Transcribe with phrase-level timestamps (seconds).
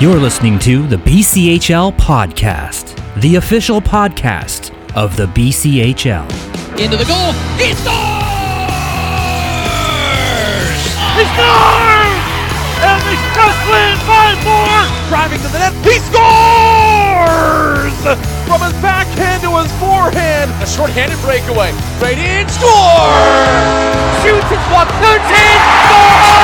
[0.00, 6.24] You're listening to the BCHL Podcast, the official podcast of the BCHL.
[6.80, 7.36] Into the goal.
[7.60, 7.84] He scores!
[11.20, 12.16] He scores!
[12.80, 14.88] And the Express win by four!
[15.12, 15.76] Driving to the net.
[15.84, 17.92] He scores!
[18.48, 20.48] From his backhand to his forehand.
[20.64, 21.76] A short-handed breakaway.
[22.00, 22.48] Right in.
[22.48, 22.72] Score!
[24.24, 24.88] Shoots his one.
[24.96, 25.60] Turns in.
[25.84, 26.40] Score!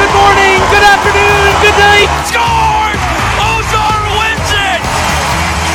[0.00, 2.08] Good morning, good afternoon, good night.
[2.24, 3.00] Scores!
[3.36, 4.80] Ozar wins it!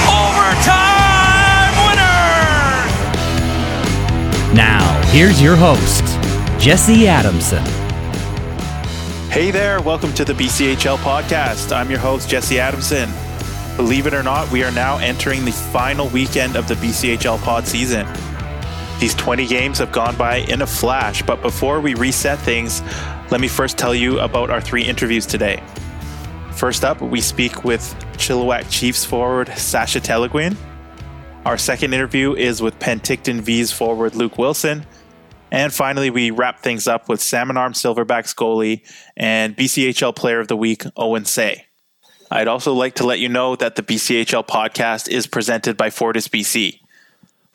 [0.09, 2.25] Overtime winner!
[4.55, 6.03] Now, here's your host,
[6.59, 7.63] Jesse Adamson.
[9.29, 11.71] Hey there, welcome to the BCHL podcast.
[11.71, 13.11] I'm your host, Jesse Adamson.
[13.77, 17.67] Believe it or not, we are now entering the final weekend of the BCHL pod
[17.67, 18.07] season.
[18.99, 22.81] These 20 games have gone by in a flash, but before we reset things,
[23.29, 25.61] let me first tell you about our three interviews today.
[26.53, 27.81] First up, we speak with
[28.13, 30.55] Chilliwack Chiefs forward Sasha Teleguine.
[31.45, 34.85] Our second interview is with Penticton Vees forward Luke Wilson.
[35.51, 38.81] And finally, we wrap things up with Salmon Arm Silverbacks goalie
[39.17, 41.65] and BCHL Player of the Week, Owen Say.
[42.31, 46.27] I'd also like to let you know that the BCHL podcast is presented by Fortis
[46.27, 46.79] BC.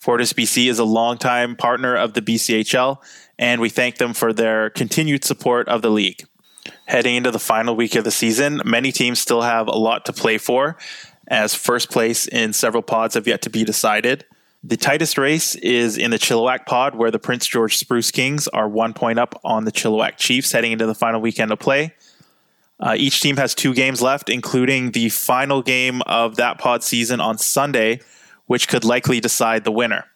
[0.00, 3.02] Fortis BC is a longtime partner of the BCHL,
[3.38, 6.24] and we thank them for their continued support of the league.
[6.86, 10.14] Heading into the final week of the season, many teams still have a lot to
[10.14, 10.78] play for,
[11.28, 14.24] as first place in several pods have yet to be decided.
[14.64, 18.68] The tightest race is in the Chilliwack pod, where the Prince George Spruce Kings are
[18.68, 21.94] one point up on the Chilliwack Chiefs heading into the final weekend of play.
[22.78, 27.20] Uh, each team has two games left, including the final game of that pod season
[27.20, 28.00] on Sunday,
[28.50, 30.06] which could likely decide the winner.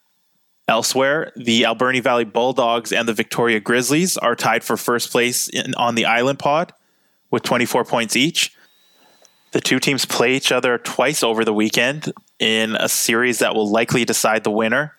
[0.66, 5.72] Elsewhere, the Alberni Valley Bulldogs and the Victoria Grizzlies are tied for first place in,
[5.76, 6.72] on the Island Pod
[7.30, 8.52] with 24 points each.
[9.52, 13.70] The two teams play each other twice over the weekend in a series that will
[13.70, 14.96] likely decide the winner,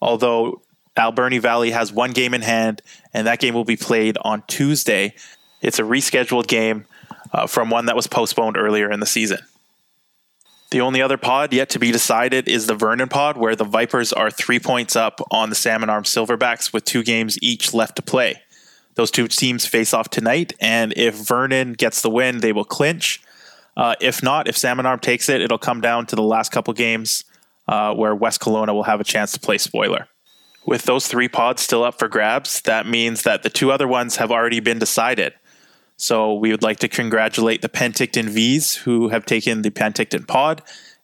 [0.00, 0.62] although
[0.96, 2.80] Alberni Valley has one game in hand,
[3.12, 5.16] and that game will be played on Tuesday.
[5.62, 6.84] It's a rescheduled game
[7.32, 9.40] uh, from one that was postponed earlier in the season.
[10.70, 14.12] The only other pod yet to be decided is the Vernon pod, where the Vipers
[14.12, 18.02] are three points up on the Salmon Arm Silverbacks with two games each left to
[18.02, 18.42] play.
[18.94, 23.22] Those two teams face off tonight, and if Vernon gets the win, they will clinch.
[23.78, 26.74] Uh, if not, if Salmon Arm takes it, it'll come down to the last couple
[26.74, 27.24] games
[27.66, 30.08] uh, where West Kelowna will have a chance to play spoiler.
[30.66, 34.16] With those three pods still up for grabs, that means that the two other ones
[34.16, 35.32] have already been decided.
[35.98, 40.62] So we would like to congratulate the Penticton Vees who have taken the Penticton pod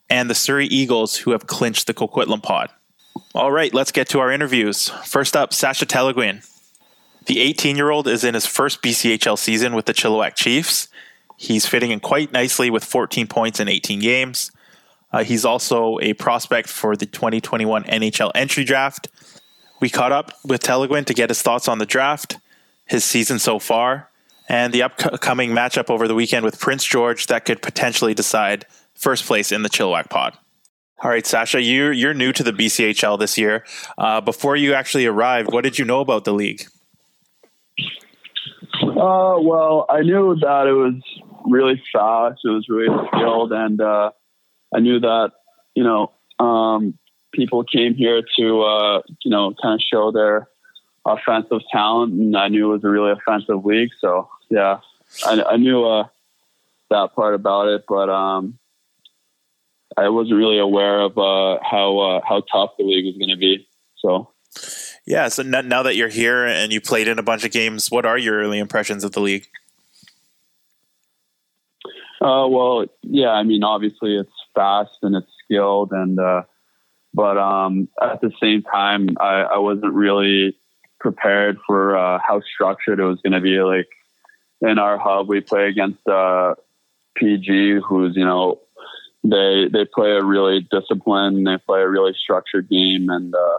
[0.09, 2.71] and the Surrey Eagles who have clinched the Coquitlam pod.
[3.35, 4.91] All right, let's get to our interviews.
[5.05, 6.49] First up, Sasha Teleguine.
[7.27, 10.87] The 18 year old is in his first BCHL season with the Chilliwack Chiefs.
[11.37, 14.53] He's fitting in quite nicely with 14 points in 18 games.
[15.13, 19.09] Uh, he's also a prospect for the 2021 NHL entry draft.
[19.81, 22.39] We caught up with Teleguine to get his thoughts on the draft,
[22.87, 24.11] his season so far,
[24.49, 29.25] and the upcoming matchup over the weekend with Prince George that could potentially decide first
[29.25, 30.37] place in the Chilliwack pod.
[31.03, 33.65] All right, Sasha, you're you're new to the BCHL this year.
[33.99, 36.67] Uh, before you actually arrived, what did you know about the league?
[38.83, 40.95] Uh, well, I knew that it was
[41.45, 42.41] really fast.
[42.45, 44.13] It was really skilled, and uh,
[44.75, 45.33] I knew that
[45.75, 46.97] you know um,
[47.33, 50.49] people came here to uh, you know kind of show their
[51.05, 53.91] offensive talent, and I knew it was a really offensive league.
[54.01, 54.81] So yeah,
[55.27, 56.09] I, I knew uh,
[56.91, 58.59] that part about it, but um,
[59.97, 63.37] I wasn't really aware of uh, how uh, how tough the league was going to
[63.37, 63.67] be.
[63.97, 64.31] So
[65.07, 68.07] yeah, so now that you're here and you played in a bunch of games, what
[68.07, 69.47] are your early impressions of the league?
[72.21, 76.43] Uh, well, yeah, I mean, obviously it's fast and it's skilled, and uh,
[77.13, 80.57] but um, at the same time, I, I wasn't really
[81.05, 83.61] prepared for uh, how structured it was going to be.
[83.61, 83.89] Like
[84.63, 86.55] in our hub, we play against uh,
[87.15, 88.61] PG, who's you know
[89.23, 93.59] they they play a really disciplined, they play a really structured game, and uh,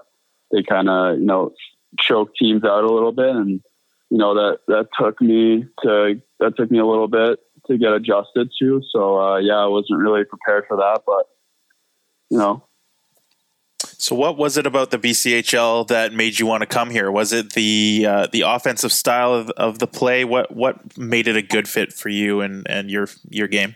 [0.51, 1.53] they kind of you know
[1.99, 3.61] choke teams out a little bit, and
[4.09, 7.93] you know that that took me to that took me a little bit to get
[7.93, 8.81] adjusted to.
[8.91, 11.27] So uh, yeah, I wasn't really prepared for that, but
[12.31, 12.63] you know.
[13.97, 17.11] So, what was it about the BCHL that made you want to come here?
[17.11, 20.25] Was it the uh, the offensive style of, of the play?
[20.25, 23.75] What what made it a good fit for you and, and your your game?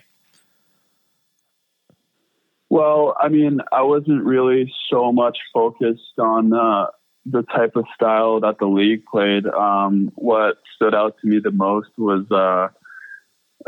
[2.68, 6.86] Well, I mean, I wasn't really so much focused on uh,
[7.26, 9.46] the type of style that the league played.
[9.46, 12.68] Um, what stood out to me the most was uh,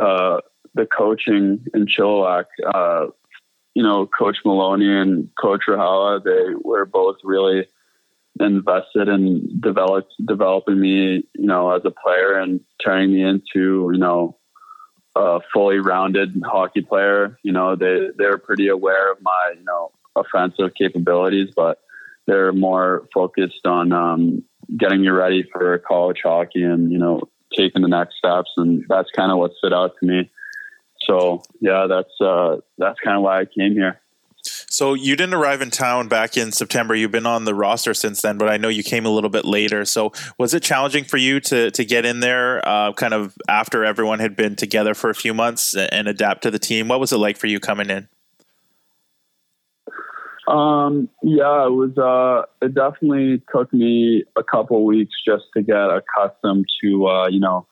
[0.00, 0.40] uh,
[0.74, 2.44] the coaching in Chilliwack.
[3.74, 7.66] You know, Coach Maloney and Coach Rajala, they were both really
[8.40, 13.98] invested in develop, developing me, you know, as a player and turning me into, you
[13.98, 14.36] know,
[15.14, 17.38] a fully rounded hockey player.
[17.42, 21.78] You know, they they're pretty aware of my, you know, offensive capabilities, but
[22.26, 24.44] they're more focused on um,
[24.76, 27.20] getting you ready for college hockey and you know
[27.56, 30.30] taking the next steps, and that's kind of what stood out to me.
[31.06, 34.00] So yeah, that's uh, that's kind of why I came here.
[34.44, 36.94] So you didn't arrive in town back in September.
[36.94, 39.44] You've been on the roster since then, but I know you came a little bit
[39.44, 39.84] later.
[39.84, 43.84] So was it challenging for you to to get in there, uh, kind of after
[43.84, 46.88] everyone had been together for a few months and adapt to the team?
[46.88, 48.08] What was it like for you coming in?
[50.48, 51.96] Um, yeah, it was.
[51.96, 57.38] Uh, it definitely took me a couple weeks just to get accustomed to, uh, you
[57.38, 57.66] know,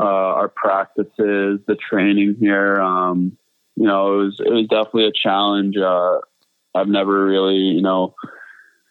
[0.00, 2.80] uh, our practices, the training here.
[2.80, 3.36] Um,
[3.76, 5.76] you know, it was it was definitely a challenge.
[5.76, 6.18] Uh,
[6.74, 8.14] I've never really, you know,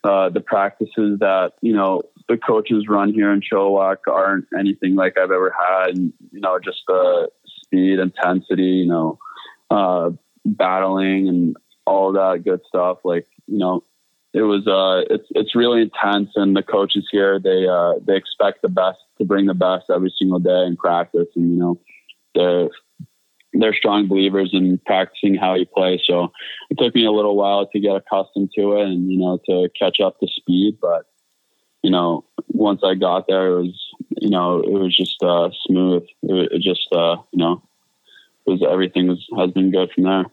[0.04, 5.18] uh, the practices that you know the coaches run here in Chilliwack aren't anything like
[5.18, 5.98] I've ever had.
[5.98, 7.30] And, you know, just the
[7.64, 9.18] speed, intensity, you know,
[9.72, 10.12] uh,
[10.46, 13.00] battling and all that good stuff.
[13.04, 13.84] Like, you know,
[14.34, 17.40] it was uh it's it's really intense and the coaches here.
[17.40, 21.28] They uh they expect the best to bring the best every single day in practice
[21.36, 21.80] and you know
[22.36, 22.70] they're
[23.54, 26.00] they're strong believers in practicing how you play.
[26.06, 26.31] So
[26.70, 29.70] it took me a little while to get accustomed to it and you know to
[29.78, 31.06] catch up to speed but
[31.81, 36.04] you know once i got there it was you know it was just uh smooth.
[36.24, 37.64] It, it just uh you know
[38.46, 40.26] was everything was has been good from there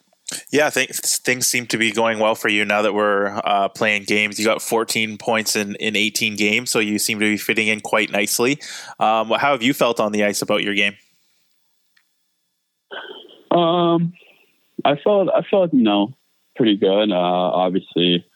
[0.51, 4.05] yeah, th- things seem to be going well for you now that we're uh, playing
[4.05, 4.39] games.
[4.39, 7.81] You got 14 points in, in 18 games, so you seem to be fitting in
[7.81, 8.59] quite nicely.
[8.99, 10.97] Um, how have you felt on the ice about your game?
[13.51, 14.13] Um,
[14.85, 16.15] I felt I felt you know
[16.57, 17.11] pretty good.
[17.11, 18.27] Uh, obviously,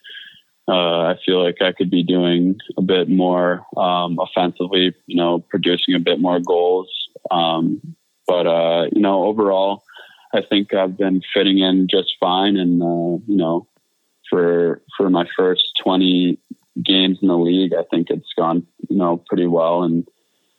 [0.69, 4.95] uh, I feel like I could be doing a bit more um, offensively.
[5.07, 6.89] You know, producing a bit more goals.
[7.31, 7.97] Um,
[8.27, 9.83] but uh, you know, overall
[10.33, 12.57] I think I've been fitting in just fine.
[12.57, 13.67] And, uh, you know,
[14.29, 16.39] for, for my first 20
[16.85, 19.83] games in the league, I think it's gone, you know, pretty well.
[19.83, 20.07] And,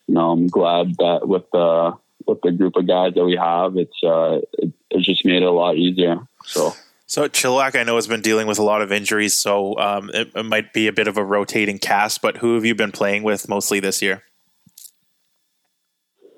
[0.08, 1.94] you know, I'm glad that with the,
[2.28, 5.46] with the group of guys that we have, it's, uh, it, it just made it
[5.46, 6.18] a lot easier.
[6.44, 6.74] So,
[7.12, 10.32] so Chilliwack, I know, has been dealing with a lot of injuries, so um, it,
[10.34, 12.22] it, might be a bit of a rotating cast.
[12.22, 14.24] But who have you been playing with mostly this year?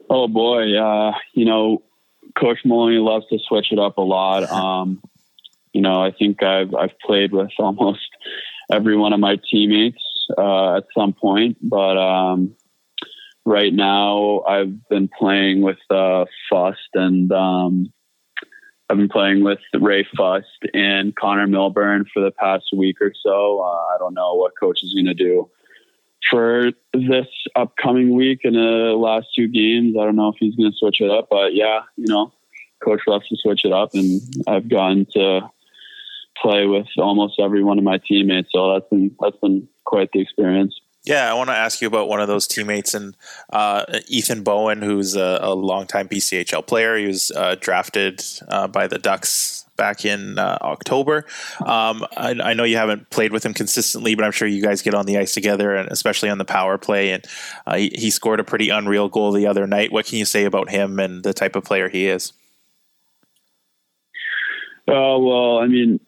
[0.09, 1.83] Oh boy, uh, you know,
[2.38, 4.44] Coach Maloney loves to switch it up a lot.
[4.63, 5.01] Um,
[5.74, 8.07] you know, I think I've I've played with almost
[8.71, 10.03] every one of my teammates
[10.38, 12.56] uh, at some point, but um,
[13.44, 17.91] right now I've been playing with uh, Fust and um,
[18.89, 23.59] I've been playing with Ray Fust and Connor Milburn for the past week or so.
[23.59, 25.50] Uh, I don't know what coach is going to do
[26.30, 29.96] for this upcoming week and the last two games.
[30.00, 32.31] I don't know if he's going to switch it up, but yeah, you know,
[32.84, 35.50] coach loves to switch it up, and I've gotten to
[36.42, 38.50] play with almost every one of my teammates.
[38.52, 40.80] So that's been that's been quite the experience.
[41.06, 43.15] Yeah, I want to ask you about one of those teammates and
[43.51, 46.96] uh, Ethan Bowen, who's a, a longtime BCHL player.
[46.96, 51.25] He was uh, drafted uh, by the Ducks back in uh, October.
[51.60, 54.82] Um, I, I, know you haven't played with him consistently, but I'm sure you guys
[54.82, 57.12] get on the ice together, and especially on the power play.
[57.12, 57.25] And
[57.68, 59.92] uh, he, he scored a pretty unreal goal the other night.
[59.92, 62.32] What can you say about him and the type of player he is?
[64.88, 66.00] Oh well, I mean,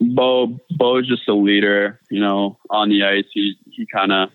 [0.00, 2.00] Bo Bo is just a leader.
[2.10, 4.30] You know, on the ice, he he kind of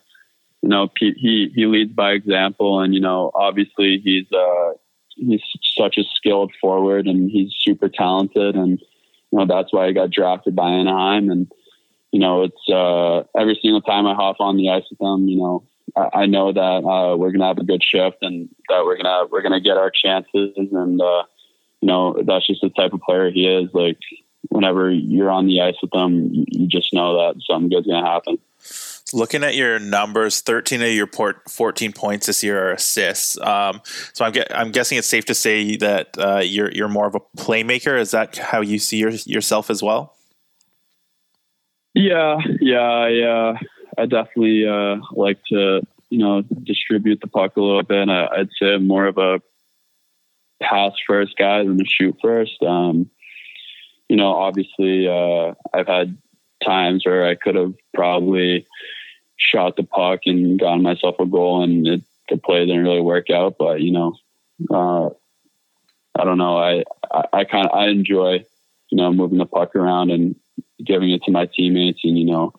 [0.62, 4.72] you know, he he leads by example, and you know, obviously he's uh,
[5.16, 5.42] he's
[5.78, 8.80] such a skilled forward, and he's super talented, and
[9.32, 11.52] you know that's why he got drafted by Anaheim, and
[12.12, 15.38] you know, it's uh, every single time I hop on the ice with them you
[15.38, 15.64] know,
[15.96, 19.28] I, I know that uh, we're gonna have a good shift, and that we're gonna
[19.32, 21.24] we're gonna get our chances, and uh,
[21.82, 23.70] you know, that's just the type of player he is.
[23.74, 24.00] Like
[24.50, 28.38] whenever you're on the ice with him, you just know that something good's gonna happen
[29.16, 33.40] looking at your numbers, 13 of your port, 14 points this year are assists.
[33.40, 33.82] Um,
[34.14, 37.22] so I'm, I'm guessing it's safe to say that uh, you're you're more of a
[37.38, 38.00] playmaker.
[38.00, 40.16] Is that how you see your, yourself as well?
[41.94, 43.58] Yeah, yeah, uh,
[43.98, 48.10] I definitely uh, like to you know distribute the puck a little bit.
[48.10, 49.42] I, I'd say I'm more of a
[50.62, 52.62] pass first guy than a shoot first.
[52.62, 53.10] Um,
[54.10, 56.18] you know, obviously, uh, I've had
[56.64, 58.68] times where I could have probably
[59.38, 63.30] shot the puck and gotten myself a goal, and it, the play didn't really work
[63.30, 63.56] out.
[63.58, 64.16] But you know,
[64.72, 65.10] uh,
[66.20, 66.58] I don't know.
[66.58, 68.46] I I, I kind of I enjoy
[68.90, 70.36] you know moving the puck around and
[70.84, 72.54] giving it to my teammates, and you know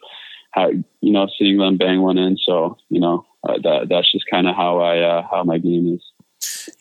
[0.50, 2.36] how you know seeing them bang one in.
[2.36, 5.94] So you know uh, that that's just kind of how I uh, how my game
[5.94, 6.02] is.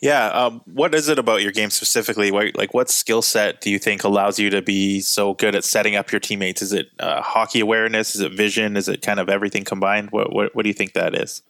[0.00, 0.26] Yeah.
[0.26, 2.30] Um, what is it about your game specifically?
[2.30, 5.64] What, like, what skill set do you think allows you to be so good at
[5.64, 6.62] setting up your teammates?
[6.62, 8.14] Is it uh, hockey awareness?
[8.14, 8.76] Is it vision?
[8.76, 10.10] Is it kind of everything combined?
[10.10, 11.42] What, what, what do you think that is?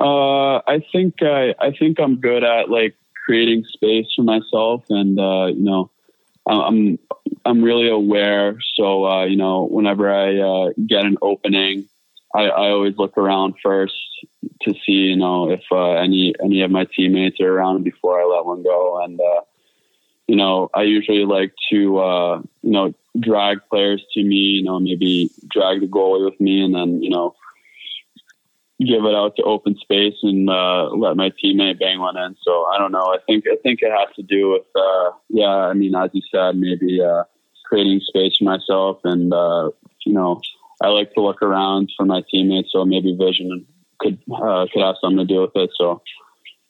[0.00, 2.96] Uh, I think I, I think I'm good at like
[3.26, 5.90] creating space for myself, and uh, you know,
[6.46, 6.98] I'm
[7.44, 8.58] I'm really aware.
[8.76, 11.86] So uh, you know, whenever I uh, get an opening,
[12.34, 13.94] I, I always look around first
[14.62, 18.24] to see, you know, if uh, any any of my teammates are around before I
[18.24, 19.02] let one go.
[19.02, 19.40] And uh,
[20.28, 24.36] you know, I usually like to uh, you know drag players to me.
[24.36, 27.34] You know, maybe drag the goalie with me, and then you know
[28.86, 32.34] give it out to open space and uh, let my teammate bang one in.
[32.42, 33.12] So I don't know.
[33.12, 35.68] I think I think it has to do with uh, yeah.
[35.70, 37.24] I mean, as you said, maybe uh,
[37.66, 39.70] creating space for myself, and uh,
[40.06, 40.40] you know,
[40.80, 42.70] I like to look around for my teammates.
[42.72, 43.66] So maybe vision
[43.98, 45.70] could uh, could have something to do with it.
[45.76, 46.02] So,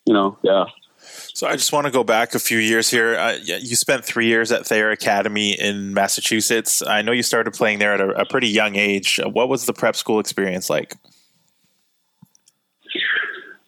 [0.07, 0.64] you know, yeah.
[1.02, 3.17] So I just want to go back a few years here.
[3.17, 6.83] Uh, you spent three years at Thayer Academy in Massachusetts.
[6.87, 9.19] I know you started playing there at a, a pretty young age.
[9.25, 10.95] What was the prep school experience like?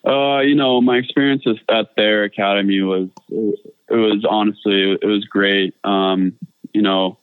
[0.05, 5.75] Uh, you know, my experience at Thayer Academy was it was honestly it was great.
[5.85, 6.35] Um,
[6.75, 7.19] you know,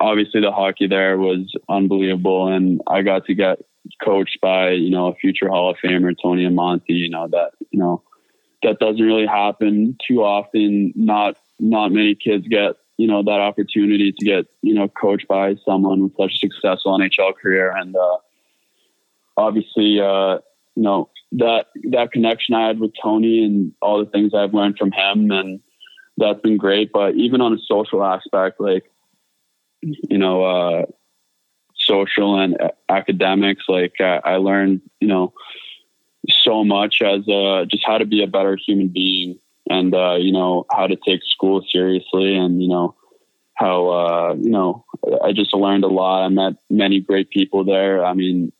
[0.00, 3.58] obviously the hockey there was unbelievable, and I got to get
[4.02, 6.82] coached by you know a future Hall of Famer Tony Amonte.
[6.88, 8.02] You know that you know
[8.62, 10.92] that doesn't really happen too often.
[10.96, 15.56] Not not many kids get you know that opportunity to get you know coached by
[15.64, 18.16] someone with such a successful NHL career, and uh,
[19.36, 20.38] obviously uh,
[20.74, 24.78] you know that that connection I had with Tony and all the things I've learned
[24.78, 25.60] from him, and
[26.16, 26.90] that's been great.
[26.92, 28.90] But even on a social aspect, like
[29.82, 30.86] you know, uh,
[31.76, 32.56] social and
[32.88, 33.64] academics.
[33.68, 35.32] Like uh, I learned, you know,
[36.28, 39.38] so much as uh, just how to be a better human being
[39.70, 42.94] and, uh, you know, how to take school seriously and, you know,
[43.54, 44.84] how, uh, you know,
[45.22, 46.24] I just learned a lot.
[46.24, 48.04] I met many great people there.
[48.04, 48.52] I mean,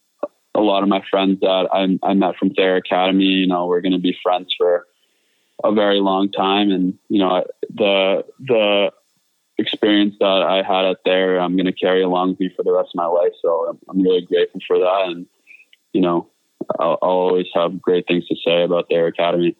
[0.54, 3.80] a lot of my friends that I, I met from Thayer Academy, you know, we're
[3.80, 4.86] going to be friends for
[5.62, 6.70] a very long time.
[6.70, 8.92] And, you know, the, the,
[9.58, 12.72] experience that I had out there, I'm going to carry along with me for the
[12.72, 13.32] rest of my life.
[13.42, 15.04] So I'm, I'm really grateful for that.
[15.06, 15.26] And,
[15.92, 16.28] you know,
[16.78, 19.56] I'll, I'll, always have great things to say about Thayer Academy.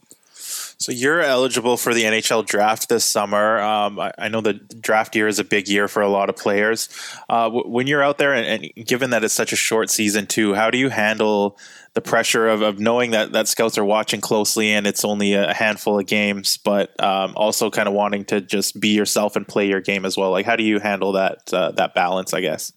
[0.81, 3.59] So you're eligible for the NHL draft this summer.
[3.59, 6.37] Um, I, I, know the draft year is a big year for a lot of
[6.37, 6.89] players.
[7.29, 10.29] Uh, w- when you're out there, and, and, given that it's such a short season
[10.29, 11.59] too, how do you handle
[11.95, 15.53] the pressure of, of knowing that that scouts are watching closely and it's only a
[15.53, 19.67] handful of games, but um, also kind of wanting to just be yourself and play
[19.67, 20.31] your game as well?
[20.31, 22.33] Like, how do you handle that uh, that balance?
[22.33, 22.73] I guess.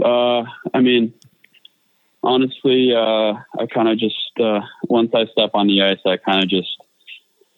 [0.00, 1.12] Uh, I mean,
[2.22, 6.42] honestly, uh, I kind of just uh, once I step on the ice, I kind
[6.42, 6.68] of just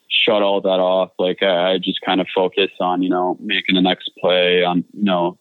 [0.08, 1.10] shut all that off.
[1.18, 4.84] Like I, I just kind of focus on you know making the next play, on
[4.92, 5.38] you know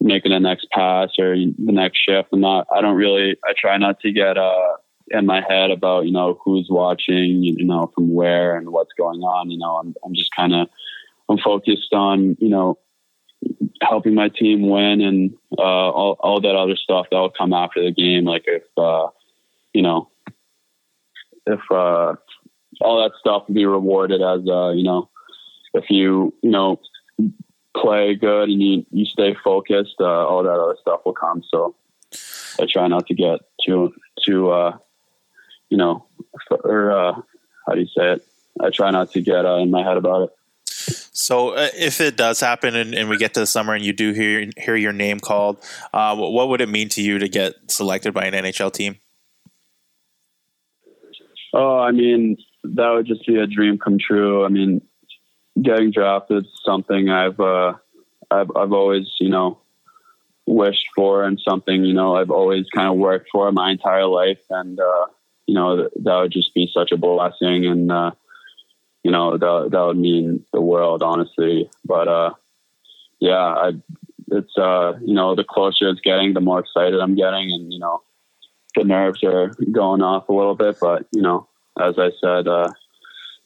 [0.00, 2.28] making the next pass or the next shift.
[2.32, 2.66] I'm not.
[2.74, 3.36] I don't really.
[3.44, 4.76] I try not to get uh,
[5.08, 9.20] in my head about you know who's watching, you know from where and what's going
[9.20, 9.50] on.
[9.50, 10.68] You know, I'm I'm just kind of
[11.28, 12.78] I'm focused on you know
[13.82, 17.82] helping my team win and uh, all, all that other stuff that will come after
[17.82, 18.24] the game.
[18.24, 19.08] Like if, uh,
[19.72, 20.10] you know,
[21.46, 22.14] if uh,
[22.80, 25.08] all that stuff be rewarded as, uh, you know,
[25.74, 26.80] if you, you know,
[27.76, 31.42] play good and you, you stay focused, uh, all that other stuff will come.
[31.48, 31.74] So
[32.60, 33.92] I try not to get too,
[34.24, 34.76] too, uh,
[35.68, 36.06] you know,
[36.64, 37.24] or
[37.66, 38.26] how do you say it?
[38.60, 40.30] I try not to get in my head about it.
[41.12, 43.92] So, uh, if it does happen and, and, we get to the summer and you
[43.92, 47.54] do hear hear your name called, uh, what would it mean to you to get
[47.70, 48.96] selected by an NHL team?
[51.52, 54.44] Oh, I mean, that would just be a dream come true.
[54.44, 54.82] I mean,
[55.60, 57.74] getting drafted is something I've uh,
[58.30, 59.58] I've I've always you know
[60.46, 64.40] wished for and something you know I've always kind of worked for my entire life,
[64.50, 65.06] and uh,
[65.46, 68.12] you know that would just be such a blessing and uh,
[69.02, 71.70] you know, that, that would mean the world, honestly.
[71.84, 72.30] But, uh,
[73.18, 73.72] yeah, I,
[74.30, 77.50] it's, uh, you know, the closer it's getting, the more excited I'm getting.
[77.50, 78.02] And, you know,
[78.76, 80.76] the nerves are going off a little bit.
[80.80, 81.48] But, you know,
[81.80, 82.70] as I said, uh,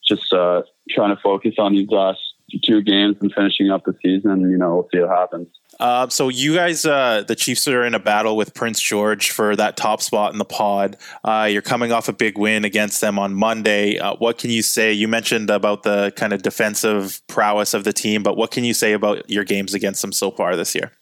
[0.07, 2.21] just uh, trying to focus on these last
[2.63, 4.41] two games and finishing up the season.
[4.43, 5.49] You know, we'll see what happens.
[5.81, 9.57] Uh, so you guys, uh, the Chiefs are in a battle with Prince George for
[9.57, 10.97] that top spot in the pod.
[11.25, 13.99] Uh, you're coming off a big win against them on Monday.
[13.99, 14.93] Uh, what can you say?
[14.93, 18.75] You mentioned about the kind of defensive prowess of the team, but what can you
[18.75, 20.93] say about your games against them so far this year?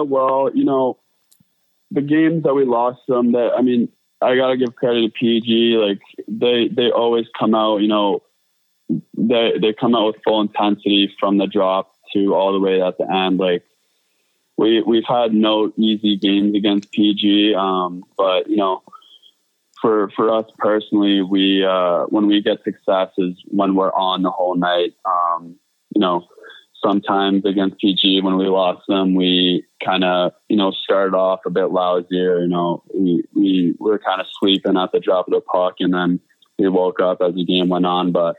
[0.00, 0.98] Uh, well, you know,
[1.90, 3.88] the games that we lost them, that I mean,
[4.20, 5.76] I gotta give credit to PG.
[5.76, 8.22] Like they they always come out, you know,
[9.16, 12.98] they they come out with full intensity from the drop to all the way at
[12.98, 13.38] the end.
[13.38, 13.64] Like
[14.56, 18.82] we we've had no easy games against PG, um, but you know,
[19.80, 24.30] for for us personally, we uh, when we get success is when we're on the
[24.30, 24.94] whole night.
[25.04, 25.56] Um,
[25.94, 26.26] you know,
[26.84, 31.50] sometimes against PG when we lost them, we kind of you know started off a
[31.50, 32.42] bit lousier.
[32.42, 35.94] You know, we we were kind of sleeping at the drop of the puck, and
[35.94, 36.20] then
[36.58, 38.36] we woke up as the game went on, but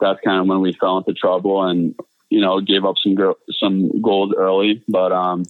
[0.00, 1.94] that's kind of when we fell into trouble and
[2.30, 3.16] you know gave up some
[3.58, 4.82] some goals early.
[4.88, 5.44] But um,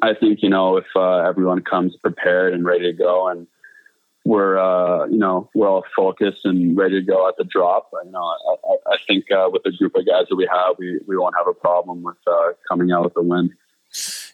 [0.00, 3.46] I think you know if uh, everyone comes prepared and ready to go, and
[4.24, 7.90] we're uh, you know we're all focused and ready to go at the drop.
[8.04, 11.00] You know, I, I think uh, with the group of guys that we have, we
[11.06, 13.54] we won't have a problem with uh, coming out with a win.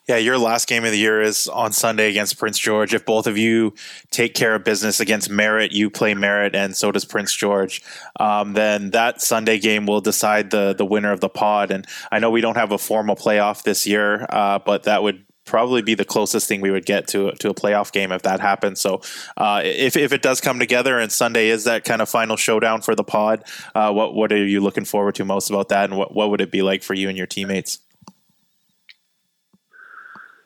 [0.08, 2.94] Yeah, your last game of the year is on Sunday against Prince George.
[2.94, 3.74] If both of you
[4.10, 7.82] take care of business against Merritt, you play Merritt, and so does Prince George.
[8.18, 11.70] Um, then that Sunday game will decide the the winner of the pod.
[11.70, 15.24] And I know we don't have a formal playoff this year, uh, but that would
[15.48, 18.40] probably be the closest thing we would get to to a playoff game if that
[18.40, 18.80] happens.
[18.80, 19.00] So
[19.36, 22.82] uh, if if it does come together and Sunday is that kind of final showdown
[22.82, 25.98] for the pod, uh, what what are you looking forward to most about that, and
[25.98, 27.80] what what would it be like for you and your teammates?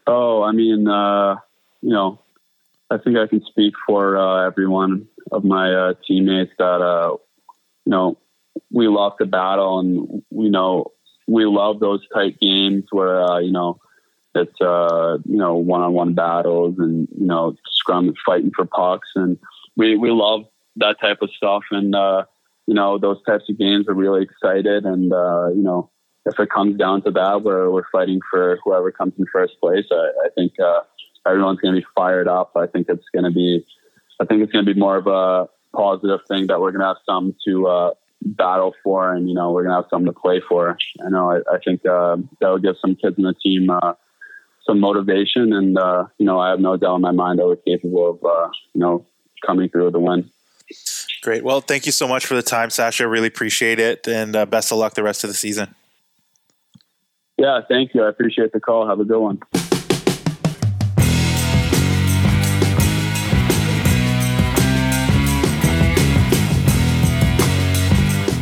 [0.07, 1.37] Oh, I mean, uh,
[1.81, 2.19] you know,
[2.91, 7.17] I think I can speak for uh, everyone of my uh, teammates that, uh,
[7.85, 8.19] you know,
[8.71, 10.93] we love the battle and, you know,
[11.27, 13.79] we love those tight games where, you know,
[14.35, 19.09] it's, uh, you know, one-on-one battles and, you know, scrum fighting for pucks.
[19.15, 19.39] And
[19.77, 20.45] we, we love
[20.77, 21.65] that type of stuff.
[21.71, 21.95] And,
[22.67, 24.85] you know, those types of games are really excited.
[24.85, 25.91] And, you know,
[26.25, 29.87] if it comes down to that, where we're fighting for whoever comes in first place,
[29.91, 30.81] I, I think uh,
[31.27, 32.53] everyone's going to be fired up.
[32.57, 33.65] I think it's going to be,
[34.21, 36.87] I think it's going to be more of a positive thing that we're going to
[36.87, 37.91] have some to uh,
[38.25, 40.79] battle for, and you know we're going to have something to play for.
[41.05, 41.31] I know.
[41.31, 43.95] I, I think uh, that will give some kids in the team uh,
[44.67, 47.57] some motivation, and uh, you know I have no doubt in my mind that we're
[47.57, 49.07] capable of uh, you know
[49.45, 50.31] coming through with the win.
[51.23, 51.45] Great.
[51.45, 53.07] Well, thank you so much for the time, Sasha.
[53.07, 55.75] Really appreciate it, and uh, best of luck the rest of the season.
[57.39, 58.05] Yeah, thank you.
[58.05, 58.89] I appreciate the call.
[58.89, 59.41] Have a good one.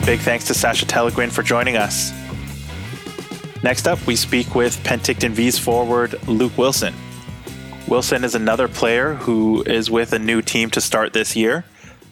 [0.04, 2.19] Big thanks to Sasha Teleguine for joining us.
[3.62, 6.94] Next up, we speak with Penticton Vees forward Luke Wilson.
[7.88, 11.64] Wilson is another player who is with a new team to start this year.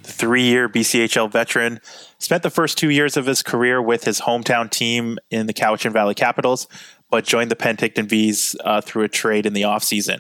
[0.03, 1.81] The three year BCHL veteran
[2.19, 5.93] Spent the first two years of his career with his hometown team in the Cowichan
[5.93, 6.67] Valley Capitals,
[7.11, 10.19] but joined the Penticton Vees uh, through a trade in the offseason.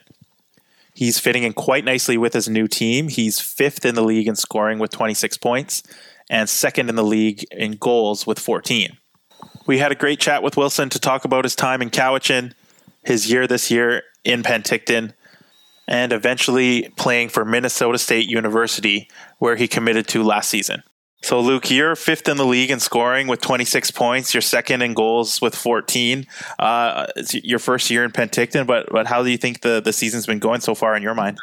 [0.95, 3.09] He's fitting in quite nicely with his new team.
[3.09, 5.83] He's fifth in the league in scoring with 26 points
[6.31, 8.98] and second in the league in goals with 14.
[9.69, 12.55] We had a great chat with Wilson to talk about his time in Cowichan,
[13.05, 15.13] his year this year in Penticton,
[15.87, 20.83] and eventually playing for Minnesota State University, where he committed to last season.
[21.21, 24.33] So, Luke, you're fifth in the league in scoring with 26 points.
[24.33, 26.27] You're second in goals with 14.
[26.59, 29.93] Uh, it's your first year in Penticton, but but how do you think the, the
[29.93, 31.37] season's been going so far in your mind?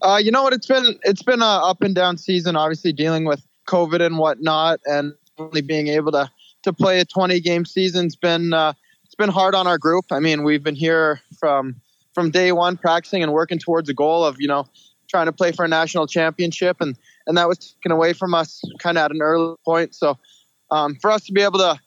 [0.00, 0.52] Uh, you know what?
[0.52, 2.54] It's been it's been a up and down season.
[2.54, 6.30] Obviously, dealing with COVID and whatnot, and only being able to
[6.62, 8.72] to play a 20 game season's been uh,
[9.04, 10.06] it's been hard on our group.
[10.10, 11.76] I mean, we've been here from
[12.14, 14.66] from day one, practicing and working towards a goal of you know
[15.08, 18.62] trying to play for a national championship and and that was taken away from us
[18.78, 19.94] kind of at an early point.
[19.94, 20.18] So
[20.70, 21.78] um, for us to be able to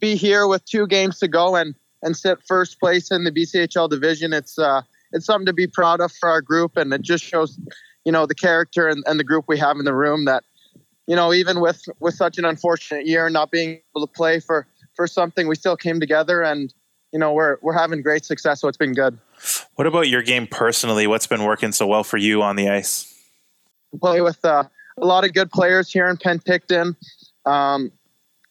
[0.00, 3.88] be here with two games to go and and sit first place in the BCHL
[3.88, 7.24] division, it's uh, it's something to be proud of for our group, and it just
[7.24, 7.58] shows
[8.04, 10.44] you know the character and, and the group we have in the room that
[11.10, 14.40] you know even with with such an unfortunate year and not being able to play
[14.40, 16.72] for for something we still came together and
[17.12, 19.18] you know we're we're having great success so it's been good
[19.74, 23.10] what about your game personally what's been working so well for you on the ice
[23.98, 24.64] play with uh,
[24.98, 26.96] a lot of good players here in Penticton.
[27.46, 27.90] Um,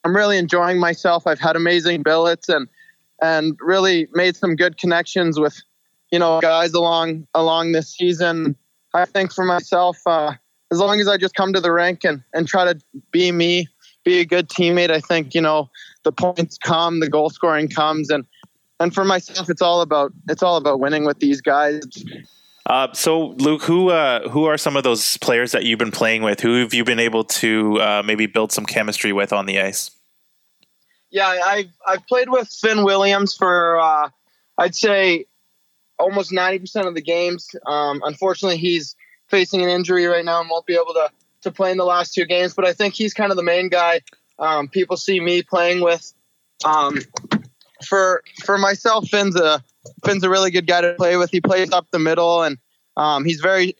[0.03, 1.27] I'm really enjoying myself.
[1.27, 2.67] I've had amazing billets and
[3.21, 5.61] and really made some good connections with
[6.11, 8.55] you know guys along along this season.
[8.93, 10.33] I think for myself, uh,
[10.71, 12.79] as long as I just come to the rink and and try to
[13.11, 13.67] be me,
[14.03, 15.69] be a good teammate, I think you know
[16.03, 18.25] the points come, the goal scoring comes, and
[18.79, 21.81] and for myself, it's all about it's all about winning with these guys.
[22.65, 26.21] Uh, so, Luke, who uh, who are some of those players that you've been playing
[26.21, 26.39] with?
[26.39, 29.91] Who have you been able to uh, maybe build some chemistry with on the ice?
[31.09, 34.09] Yeah, I've I've played with Finn Williams for uh,
[34.59, 35.25] I'd say
[35.97, 37.49] almost ninety percent of the games.
[37.65, 38.95] Um, unfortunately, he's
[39.29, 41.09] facing an injury right now and won't be able to
[41.41, 42.53] to play in the last two games.
[42.53, 44.01] But I think he's kind of the main guy.
[44.37, 46.13] Um, people see me playing with.
[46.65, 46.99] Um,
[47.85, 49.63] for for myself, Finn's a
[50.05, 51.31] Finn's a really good guy to play with.
[51.31, 52.57] He plays up the middle, and
[52.97, 53.75] um, he's very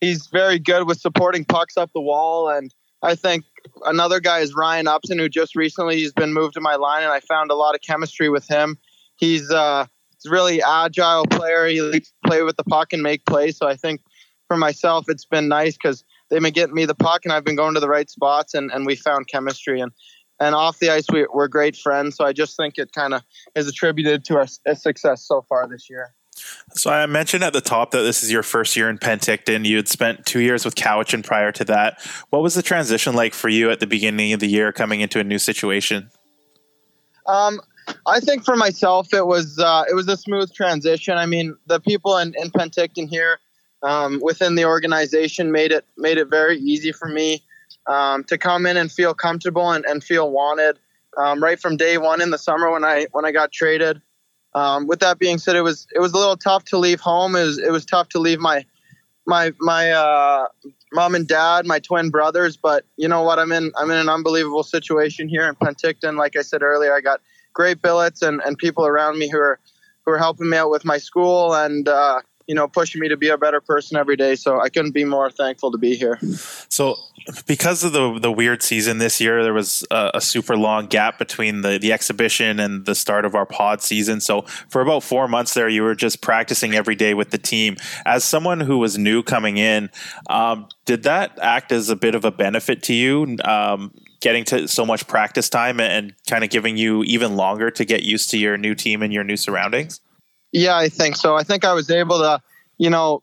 [0.00, 2.48] he's very good with supporting pucks up the wall.
[2.48, 3.44] And I think
[3.84, 7.12] another guy is Ryan Upson, who just recently he's been moved to my line, and
[7.12, 8.78] I found a lot of chemistry with him.
[9.16, 11.66] He's uh, he's really agile player.
[11.66, 13.56] He likes to play with the puck and make plays.
[13.56, 14.00] So I think
[14.50, 17.54] for myself, it's been nice because they've been getting me the puck, and I've been
[17.54, 19.80] going to the right spots, and, and we found chemistry.
[19.80, 19.92] And
[20.40, 22.16] and off the ice we, are great friends.
[22.16, 23.22] So I just think it kind of
[23.54, 26.14] is attributed to our, our, success so far this year.
[26.72, 29.64] So I mentioned at the top that this is your first year in Penticton.
[29.64, 32.00] You had spent two years with Cowichan prior to that.
[32.30, 35.20] What was the transition like for you at the beginning of the year coming into
[35.20, 36.10] a new situation?
[37.28, 37.60] Um,
[38.06, 41.16] I think for myself, it was uh, it was a smooth transition.
[41.16, 43.38] I mean, the people in, in Penticton here
[43.82, 47.42] um, within the organization made it made it very easy for me
[47.86, 50.78] um, to come in and feel comfortable and, and feel wanted
[51.16, 54.00] um, right from day one in the summer when I when I got traded.
[54.52, 57.36] Um, with that being said, it was it was a little tough to leave home.
[57.36, 58.64] It was it was tough to leave my
[59.26, 60.46] my my uh,
[60.92, 62.56] mom and dad, my twin brothers.
[62.56, 63.38] But you know what?
[63.38, 66.16] I'm in I'm in an unbelievable situation here in Penticton.
[66.16, 67.20] Like I said earlier, I got
[67.52, 69.58] great billets and, and people around me who are
[70.04, 73.16] who are helping me out with my school and uh, you know pushing me to
[73.16, 74.34] be a better person every day.
[74.34, 76.18] So I couldn't be more thankful to be here.
[76.68, 76.96] So
[77.46, 81.18] because of the the weird season this year, there was a, a, super long gap
[81.18, 84.20] between the the exhibition and the start of our pod season.
[84.20, 87.76] So for about four months there, you were just practicing every day with the team.
[88.04, 89.90] As someone who was new coming in,
[90.28, 93.36] um, did that act as a bit of a benefit to you?
[93.44, 97.84] Um, getting to so much practice time and kind of giving you even longer to
[97.84, 100.00] get used to your new team and your new surroundings?
[100.52, 101.36] Yeah, I think so.
[101.36, 102.40] I think I was able to,
[102.78, 103.22] you know,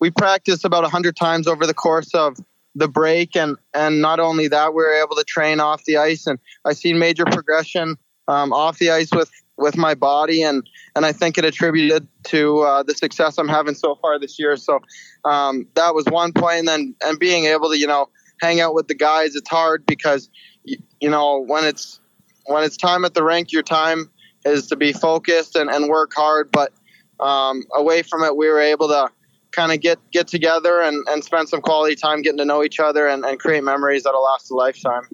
[0.00, 2.36] we practiced about 100 times over the course of
[2.74, 6.26] the break and and not only that we were able to train off the ice
[6.26, 11.06] and I seen major progression um, off the ice with with my body and and
[11.06, 14.56] I think it attributed to uh, the success I'm having so far this year.
[14.56, 14.80] So
[15.24, 18.08] um, that was one point, and then and being able to you know
[18.40, 20.28] hang out with the guys, it's hard because
[20.64, 22.00] you, you know when it's
[22.46, 24.10] when it's time at the rink, your time
[24.44, 26.50] is to be focused and, and work hard.
[26.50, 26.72] But
[27.20, 29.10] um, away from it, we were able to
[29.52, 32.80] kind of get get together and, and spend some quality time getting to know each
[32.80, 35.04] other and, and create memories that'll last a lifetime.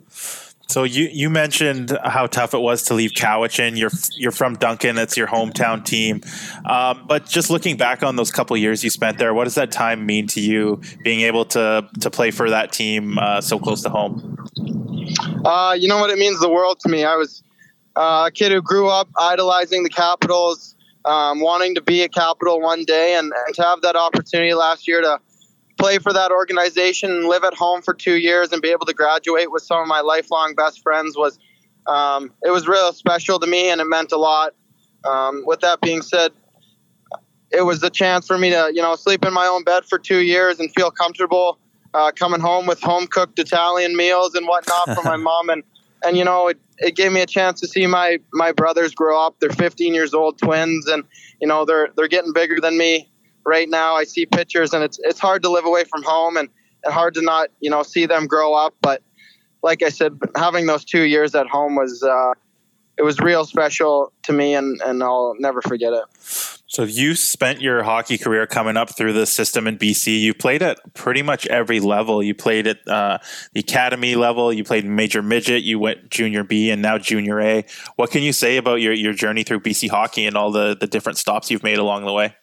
[0.71, 3.77] So you you mentioned how tough it was to leave Cowichan.
[3.77, 4.99] You're you're from Duncan.
[4.99, 6.23] It's your hometown team.
[6.65, 9.73] Um, but just looking back on those couple years you spent there, what does that
[9.73, 10.81] time mean to you?
[11.03, 14.39] Being able to to play for that team uh, so close to home.
[15.45, 17.05] Uh, you know what it means the world to me.
[17.05, 17.43] I was
[17.97, 22.61] uh, a kid who grew up idolizing the Capitals um, wanting to be a Capital
[22.61, 25.19] one day, and, and to have that opportunity last year to
[25.79, 28.93] play for that organization and live at home for two years and be able to
[28.93, 31.39] graduate with some of my lifelong best friends was
[31.87, 34.55] um, it was real special to me and it meant a lot.
[35.09, 36.33] Um, with that being said,
[37.51, 39.99] it was a chance for me to you know sleep in my own bed for
[39.99, 41.59] two years and feel comfortable
[41.95, 45.63] uh, coming home with home cooked Italian meals and whatnot from my mom and
[46.05, 49.25] and you know it, it gave me a chance to see my my brothers grow
[49.25, 49.37] up.
[49.41, 51.05] They're 15 years old, twins, and
[51.41, 53.11] you know they're they're getting bigger than me
[53.45, 53.95] right now.
[53.95, 56.49] I see pictures, and it's it's hard to live away from home and
[56.85, 58.75] and hard to not you know see them grow up.
[58.81, 59.03] But
[59.63, 62.33] like I said, having those two years at home was uh,
[62.97, 66.05] it was real special to me, and and I'll never forget it.
[66.71, 70.21] So you spent your hockey career coming up through the system in BC.
[70.21, 72.23] You played at pretty much every level.
[72.23, 73.19] You played at uh,
[73.53, 74.53] the academy level.
[74.53, 75.65] You played major midget.
[75.65, 77.65] You went junior B and now junior A.
[77.97, 80.87] What can you say about your, your journey through BC hockey and all the, the
[80.87, 82.37] different stops you've made along the way?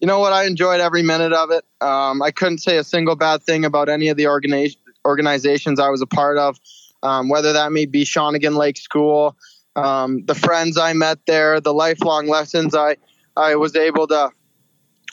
[0.00, 0.34] You know what?
[0.34, 1.64] I enjoyed every minute of it.
[1.80, 5.88] Um, I couldn't say a single bad thing about any of the organi- organizations I
[5.88, 6.60] was a part of,
[7.02, 9.38] um, whether that may be Shawnigan Lake School,
[9.84, 12.96] um, the friends I met there, the lifelong lessons I
[13.36, 14.30] I was able to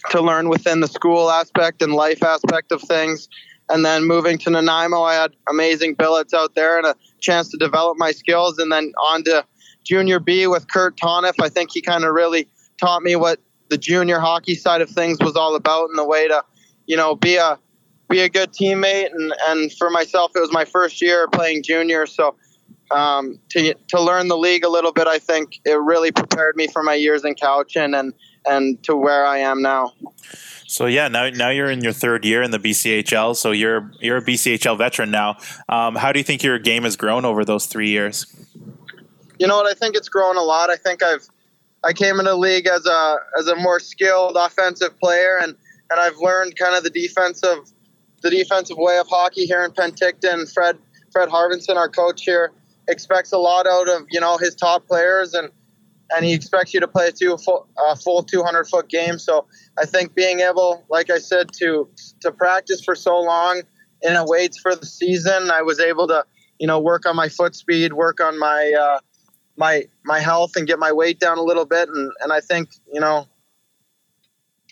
[0.09, 3.27] to learn within the school aspect and life aspect of things.
[3.69, 7.57] And then moving to Nanaimo, I had amazing billets out there and a chance to
[7.57, 8.57] develop my skills.
[8.57, 9.45] And then on to
[9.83, 11.35] junior B with Kurt Toniff.
[11.41, 12.47] I think he kind of really
[12.79, 16.27] taught me what the junior hockey side of things was all about and the way
[16.27, 16.43] to,
[16.85, 17.59] you know, be a
[18.09, 22.05] be a good teammate, and and for myself, it was my first year playing junior,
[22.05, 22.35] so.
[22.91, 26.67] Um, to to learn the league a little bit, I think it really prepared me
[26.67, 28.13] for my years in Cowichan and
[28.45, 29.93] and to where I am now.
[30.67, 33.35] So yeah, now now you're in your third year in the BCHL.
[33.35, 35.37] So you're you're a BCHL veteran now.
[35.69, 38.25] Um, how do you think your game has grown over those three years?
[39.39, 39.65] You know what?
[39.65, 40.69] I think it's grown a lot.
[40.69, 41.27] I think I've
[41.83, 45.55] I came into the league as a as a more skilled offensive player, and
[45.89, 47.71] and I've learned kind of the defensive
[48.21, 50.51] the defensive way of hockey here in Penticton.
[50.51, 50.77] Fred
[51.11, 52.51] Fred Harbinson, our coach here,
[52.87, 55.49] expects a lot out of you know his top players, and
[56.15, 59.19] and he expects you to play a two full, uh, full 200 foot game.
[59.19, 59.45] So
[59.77, 61.89] I think being able, like I said, to
[62.21, 63.61] to practice for so long
[64.01, 66.23] in a weights for the season, I was able to
[66.59, 68.99] you know work on my foot speed, work on my uh,
[69.57, 71.89] my my health, and get my weight down a little bit.
[71.89, 73.27] And and I think you know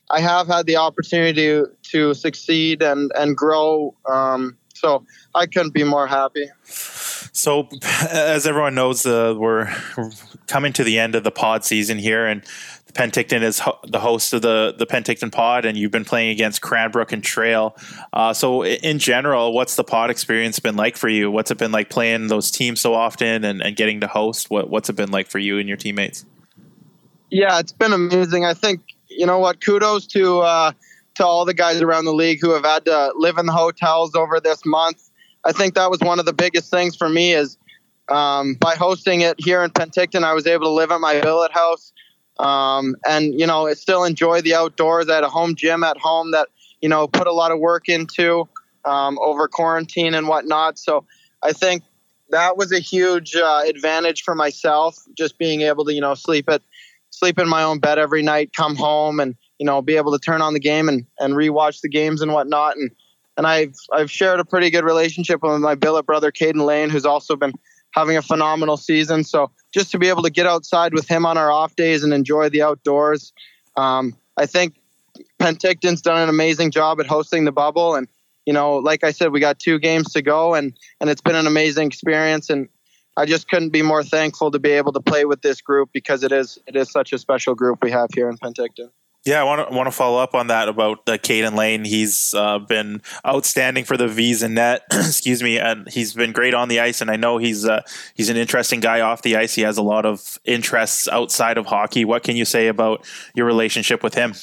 [0.10, 3.96] I have had the opportunity to, to succeed and and grow.
[4.06, 6.48] Um, so I couldn't be more happy.
[7.36, 7.68] So,
[8.10, 9.70] as everyone knows, uh, we're
[10.48, 12.42] coming to the end of the pod season here, and
[12.94, 16.62] Penticton is ho- the host of the the Penticton Pod, and you've been playing against
[16.62, 17.76] Cranbrook and Trail.
[18.14, 21.30] Uh, so, in general, what's the pod experience been like for you?
[21.30, 24.50] What's it been like playing those teams so often and, and getting to host?
[24.50, 26.26] What what's it been like for you and your teammates?
[27.32, 28.46] Yeah, it's been amazing.
[28.46, 29.60] I think you know what.
[29.60, 30.72] Kudos to uh,
[31.16, 34.16] to all the guys around the league who have had to live in the hotels
[34.16, 35.12] over this month
[35.46, 37.58] I think that was one of the biggest things for me is
[38.10, 41.52] um, by hosting it here in Penticton, I was able to live at my billet
[41.52, 41.94] house
[42.40, 45.10] um, and, you know, still enjoy the outdoors.
[45.10, 46.50] I had a home gym at home that,
[46.82, 48.48] you know, put a lot of work into
[48.84, 50.78] um, over quarantine and whatnot.
[50.78, 51.06] So
[51.42, 51.84] I think
[52.30, 56.50] that was a huge uh, advantage for myself, just being able to, you know, sleep
[56.50, 56.62] at
[57.12, 60.20] sleep in my own bed every night, come home and, you know, be able to
[60.20, 62.76] turn on the game and, and rewatch the games and whatnot.
[62.76, 62.92] And,
[63.38, 67.06] and I've I've shared a pretty good relationship with my billet brother Caden Lane, who's
[67.06, 67.54] also been
[67.92, 69.24] having a phenomenal season.
[69.24, 72.14] So just to be able to get outside with him on our off days and
[72.14, 73.34] enjoy the outdoors,
[73.78, 74.76] um, I think
[75.40, 77.96] Penticton's done an amazing job at hosting the bubble.
[77.96, 78.08] And
[78.46, 81.36] you know, like I said, we got two games to go, and and it's been
[81.36, 82.50] an amazing experience.
[82.50, 82.70] And
[83.18, 86.24] I just couldn't be more thankful to be able to play with this group because
[86.24, 88.92] it is it is such a special group we have here in Penticton.
[89.26, 91.84] Yeah, I want to want to follow up on that about uh, Caden Lane.
[91.84, 94.84] He's uh, been outstanding for the Vees and net.
[94.92, 97.02] excuse me, and he's been great on the ice.
[97.02, 97.82] And I know he's uh,
[98.14, 99.56] he's an interesting guy off the ice.
[99.56, 102.06] He has a lot of interests outside of hockey.
[102.06, 104.36] What can you say about your relationship with him?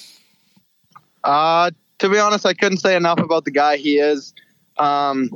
[1.22, 4.34] Uh, to be honest, I couldn't say enough about the guy he is.
[4.78, 5.30] Um,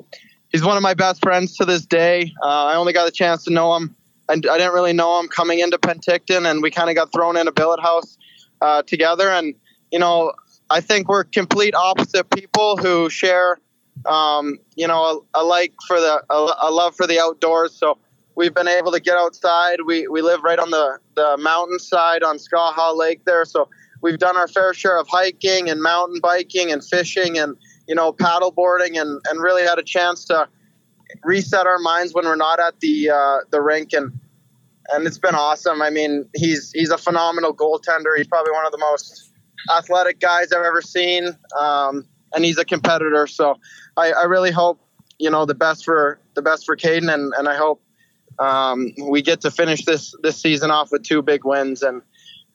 [0.48, 2.32] he's one of my best friends to this day.
[2.42, 3.94] Uh, I only got a chance to know him,
[4.28, 7.36] and I didn't really know him coming into Penticton, and we kind of got thrown
[7.36, 8.18] in a billet house
[8.66, 9.28] uh, together.
[9.28, 9.54] And,
[9.92, 10.32] you know,
[10.70, 13.58] I think we're complete opposite people who share,
[14.06, 17.72] um, you know, a, a, like for the, a, a, love for the outdoors.
[17.78, 17.98] So
[18.34, 19.82] we've been able to get outside.
[19.86, 23.44] We, we live right on the, the mountainside on Skaha Lake there.
[23.44, 23.68] So
[24.02, 28.12] we've done our fair share of hiking and mountain biking and fishing and, you know,
[28.12, 30.48] paddle boarding and, and really had a chance to
[31.22, 33.92] reset our minds when we're not at the, uh, the rink.
[33.92, 34.18] And,
[34.90, 35.82] and it's been awesome.
[35.82, 38.16] I mean, he's he's a phenomenal goaltender.
[38.16, 39.32] He's probably one of the most
[39.76, 43.26] athletic guys I've ever seen, um, and he's a competitor.
[43.26, 43.56] So
[43.96, 44.80] I, I, really hope
[45.18, 47.82] you know the best for the best for Caden, and, and I hope
[48.38, 52.02] um, we get to finish this this season off with two big wins and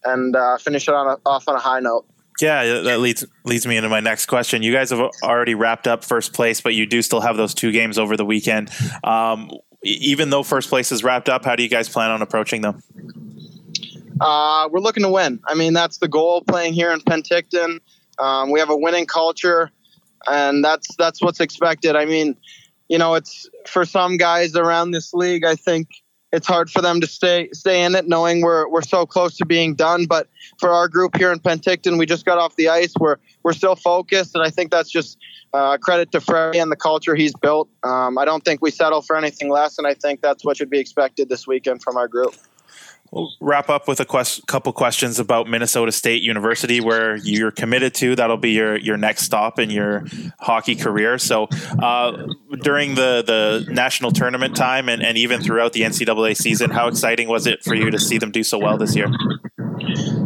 [0.04, 2.06] and uh, finish it on a, off on a high note.
[2.40, 4.64] Yeah, that leads leads me into my next question.
[4.64, 7.72] You guys have already wrapped up first place, but you do still have those two
[7.72, 8.72] games over the weekend.
[9.04, 9.52] Um,
[9.84, 12.82] even though first place is wrapped up, how do you guys plan on approaching them?
[14.20, 15.40] Uh, we're looking to win.
[15.48, 16.42] I mean, that's the goal.
[16.42, 17.80] Playing here in Penticton,
[18.20, 19.72] um, we have a winning culture,
[20.30, 21.96] and that's that's what's expected.
[21.96, 22.36] I mean,
[22.88, 25.44] you know, it's for some guys around this league.
[25.44, 25.88] I think
[26.32, 29.46] it's hard for them to stay stay in it, knowing we're we're so close to
[29.46, 30.06] being done.
[30.06, 30.28] But
[30.60, 32.94] for our group here in Penticton, we just got off the ice.
[33.00, 35.18] We're we're still focused, and I think that's just
[35.54, 37.70] uh, credit to Freddie and the culture he's built.
[37.84, 40.70] Um, I don't think we settle for anything less, and I think that's what should
[40.70, 42.36] be expected this weekend from our group.
[43.12, 47.94] We'll wrap up with a quest- couple questions about Minnesota State University, where you're committed
[47.96, 48.16] to.
[48.16, 50.06] That'll be your, your next stop in your
[50.40, 51.18] hockey career.
[51.18, 52.28] So, uh,
[52.62, 57.28] during the, the national tournament time and, and even throughout the NCAA season, how exciting
[57.28, 59.08] was it for you to see them do so well this year?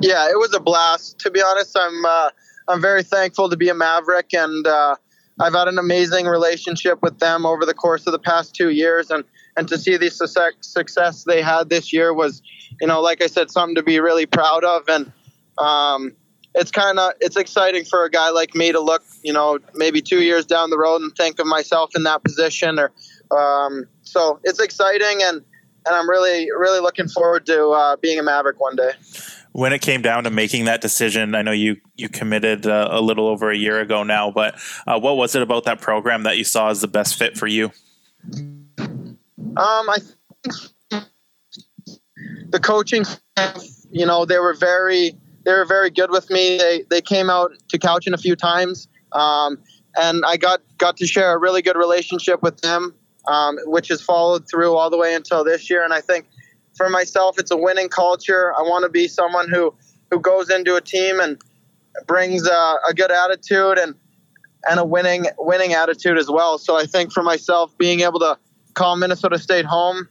[0.01, 1.17] Yeah, it was a blast.
[1.19, 2.29] To be honest, I'm uh,
[2.67, 4.95] I'm very thankful to be a Maverick, and uh,
[5.39, 9.09] I've had an amazing relationship with them over the course of the past two years,
[9.09, 9.23] and
[9.57, 10.09] and to see the
[10.61, 12.41] success they had this year was,
[12.81, 14.87] you know, like I said, something to be really proud of.
[14.89, 15.11] And
[15.57, 16.15] um,
[16.53, 20.01] it's kind of it's exciting for a guy like me to look, you know, maybe
[20.01, 22.79] two years down the road and think of myself in that position.
[22.79, 22.91] Or
[23.37, 25.41] um, so it's exciting, and
[25.85, 28.91] and I'm really really looking forward to uh, being a Maverick one day.
[29.51, 33.01] When it came down to making that decision, I know you you committed uh, a
[33.01, 36.37] little over a year ago now, but uh, what was it about that program that
[36.37, 37.71] you saw as the best fit for you?
[39.57, 41.05] Um, I think
[42.49, 45.15] the coaching, staff, you know, they were very
[45.45, 46.57] they were very good with me.
[46.57, 49.57] They they came out to Cowichan a few times, um,
[49.95, 52.93] and I got got to share a really good relationship with them,
[53.27, 55.83] um, which has followed through all the way until this year.
[55.83, 56.27] And I think
[56.75, 58.53] for myself, it's a winning culture.
[58.57, 59.73] I want to be someone who
[60.11, 61.41] who goes into a team and
[62.07, 63.95] brings a, a good attitude and
[64.67, 66.57] and a winning winning attitude as well.
[66.57, 68.37] So I think for myself, being able to
[68.75, 70.07] call Minnesota State home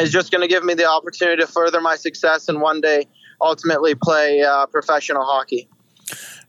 [0.00, 3.06] is just going to give me the opportunity to further my success and one day
[3.40, 5.68] ultimately play uh, professional hockey.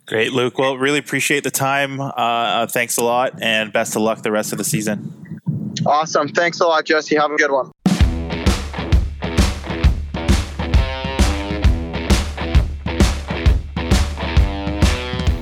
[0.06, 0.58] Great, Luke.
[0.58, 2.00] Well, really appreciate the time.
[2.00, 5.42] Uh, uh, thanks a lot, and best of luck the rest of the season.
[5.86, 6.30] Awesome.
[6.30, 7.16] Thanks a lot, Jesse.
[7.16, 7.72] Have a good one.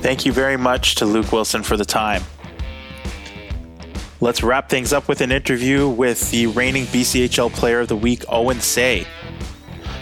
[0.02, 2.22] Thank you very much to Luke Wilson for the time.
[4.18, 8.24] Let's wrap things up with an interview with the reigning BCHL Player of the Week,
[8.30, 9.06] Owen Say.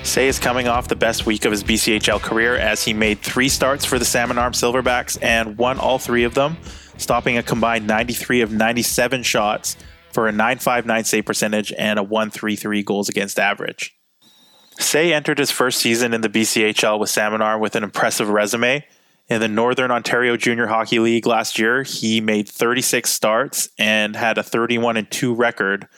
[0.05, 3.49] Say is coming off the best week of his BCHL career as he made three
[3.49, 6.57] starts for the Salmon Arm Silverbacks and won all three of them,
[6.97, 9.77] stopping a combined 93 of 97 shots
[10.13, 13.99] for a 959 save percentage and a 133 goals against average.
[14.79, 18.87] Say entered his first season in the BCHL with Salmon Arm with an impressive resume.
[19.27, 24.37] In the Northern Ontario Junior Hockey League last year, he made 36 starts and had
[24.37, 25.89] a 31 and 2 record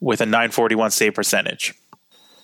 [0.00, 1.74] with a 941 save percentage.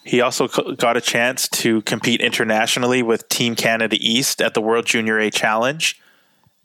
[0.05, 4.87] He also got a chance to compete internationally with Team Canada East at the World
[4.87, 6.01] Junior A Challenge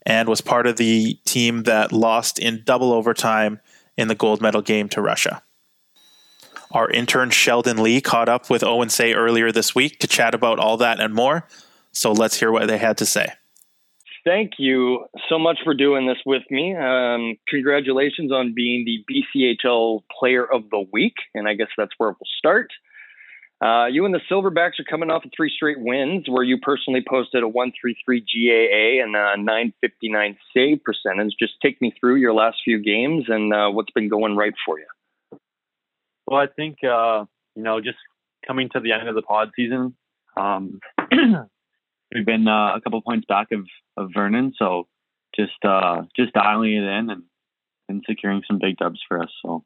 [0.05, 3.59] and was part of the team that lost in double overtime
[3.97, 5.41] in the gold medal game to Russia.
[6.71, 10.59] Our intern Sheldon Lee caught up with Owen Say earlier this week to chat about
[10.59, 11.47] all that and more.
[11.91, 13.33] So let's hear what they had to say.
[14.27, 16.75] Thank you so much for doing this with me.
[16.75, 22.09] Um, congratulations on being the BCHL Player of the Week, and I guess that's where
[22.09, 22.67] we'll start.
[23.63, 27.01] Uh, you and the Silverbacks are coming off of three straight wins, where you personally
[27.07, 31.33] posted a 133 GAA and a 959 save percentage.
[31.39, 34.77] Just take me through your last few games and uh, what's been going right for
[34.77, 35.39] you.
[36.27, 37.23] Well, I think uh,
[37.55, 37.97] you know, just
[38.45, 39.95] coming to the end of the pod season,
[40.35, 40.81] um,
[42.13, 43.65] we've been uh, a couple points back of,
[43.97, 44.87] of Vernon, so
[45.35, 47.23] just uh, just dialing it in and
[47.89, 49.29] and securing some big dubs for us.
[49.43, 49.63] So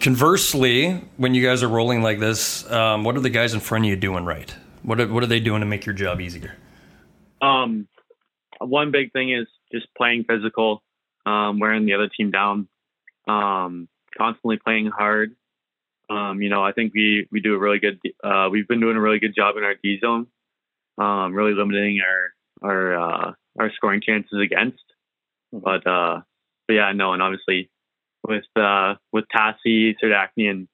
[0.00, 3.84] Conversely, when you guys are rolling like this, um, what are the guys in front
[3.86, 4.54] of you doing right?
[4.82, 6.54] What are, what are they doing to make your job easier?
[7.40, 7.88] Um,
[8.60, 10.82] one big thing is just playing physical,
[11.24, 12.68] um, wearing the other team down,
[13.26, 15.34] um, constantly playing hard.
[16.10, 18.96] Um, you know, I think we, we do a really good, uh, we've been doing
[18.96, 20.26] a really good job in our D zone,
[20.98, 24.82] um, really limiting our, our, uh, our scoring chances against.
[25.52, 26.20] But, uh,
[26.66, 27.70] but yeah, no, and obviously
[28.26, 30.68] with uh, with Tassie, Serdachny, and,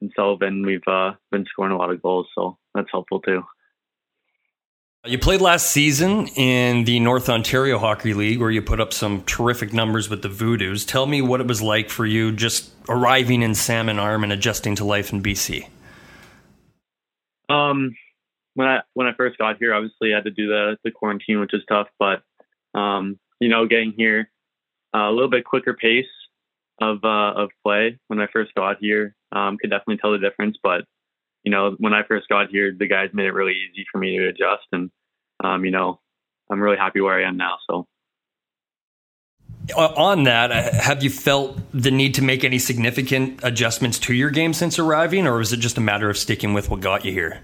[0.00, 3.42] and Sullivan, we've uh, been scoring a lot of goals, so that's helpful too.
[5.04, 9.22] You played last season in the North Ontario Hockey League, where you put up some
[9.22, 10.84] terrific numbers with the Voodoos.
[10.84, 14.74] Tell me what it was like for you just arriving in Salmon Arm and adjusting
[14.76, 15.68] to life in BC.
[17.48, 17.94] Um,
[18.56, 21.40] when I when I first got here, obviously I had to do the the quarantine,
[21.40, 21.88] which is tough.
[21.98, 22.22] But
[22.74, 24.30] um, you know, getting here
[24.94, 26.06] uh, a little bit quicker pace
[26.80, 29.14] of uh, of play when I first got here.
[29.30, 30.84] Um, could definitely tell the difference, but
[31.44, 34.16] you know, when I first got here, the guys made it really easy for me
[34.16, 34.90] to adjust, and
[35.44, 36.00] um, you know,
[36.50, 37.58] I'm really happy where I am now.
[37.70, 37.86] So.
[39.76, 44.30] On that, uh, have you felt the need to make any significant adjustments to your
[44.30, 47.12] game since arriving, or was it just a matter of sticking with what got you
[47.12, 47.42] here?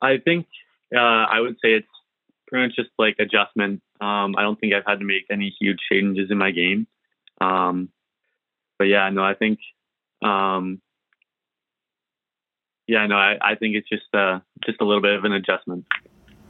[0.00, 0.46] I think
[0.94, 1.86] uh, I would say it's
[2.46, 3.82] pretty much just like adjustment.
[4.00, 6.86] Um, I don't think I've had to make any huge changes in my game.
[7.40, 7.90] Um,
[8.78, 9.58] but yeah, no, I think,
[10.22, 10.80] um,
[12.86, 15.84] yeah, no, I, I think it's just uh, just a little bit of an adjustment.